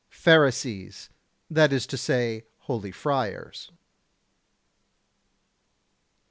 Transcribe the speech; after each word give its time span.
106. 0.09 0.23
Pharisees, 0.23 1.09
that 1.51 1.71
is 1.71 1.85
to 1.85 1.95
say, 1.95 2.43
holy 2.61 2.91
friars. 2.91 3.69